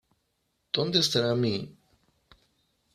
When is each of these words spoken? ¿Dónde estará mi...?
¿Dónde 0.73 0.97
estará 0.99 1.31
mi...? 1.43 1.55